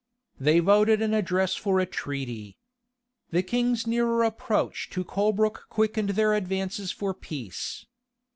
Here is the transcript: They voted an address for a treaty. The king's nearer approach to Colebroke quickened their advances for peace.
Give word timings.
They 0.39 0.57
voted 0.57 0.99
an 1.03 1.13
address 1.13 1.53
for 1.55 1.79
a 1.79 1.85
treaty. 1.85 2.57
The 3.29 3.43
king's 3.43 3.85
nearer 3.85 4.23
approach 4.23 4.89
to 4.89 5.03
Colebroke 5.03 5.67
quickened 5.69 6.09
their 6.17 6.33
advances 6.33 6.91
for 6.91 7.13
peace. 7.13 7.85